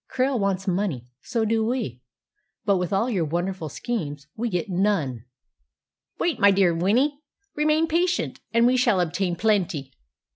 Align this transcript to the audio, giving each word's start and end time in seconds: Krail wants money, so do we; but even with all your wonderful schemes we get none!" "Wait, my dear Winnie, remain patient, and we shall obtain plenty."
Krail 0.11 0.39
wants 0.39 0.67
money, 0.67 1.05
so 1.21 1.45
do 1.45 1.63
we; 1.63 2.01
but 2.65 2.71
even 2.73 2.79
with 2.79 2.91
all 2.91 3.07
your 3.07 3.23
wonderful 3.23 3.69
schemes 3.69 4.25
we 4.35 4.49
get 4.49 4.67
none!" 4.67 5.25
"Wait, 6.19 6.39
my 6.39 6.49
dear 6.49 6.73
Winnie, 6.73 7.19
remain 7.55 7.85
patient, 7.87 8.39
and 8.51 8.65
we 8.65 8.77
shall 8.77 8.99
obtain 8.99 9.35
plenty." 9.35 9.91